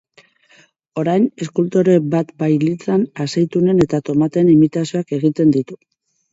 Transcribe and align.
Orain 1.01 1.27
eskultore 1.47 1.99
bat 2.15 2.33
bailitzan 2.45 3.05
azeitunen 3.27 3.87
eta 3.87 4.03
tomateen 4.11 4.53
imitazioak 4.59 5.17
egiten 5.23 5.57
ditu. 5.61 5.83